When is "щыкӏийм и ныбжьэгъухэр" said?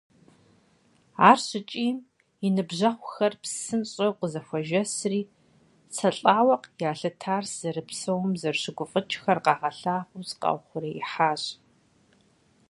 1.47-3.33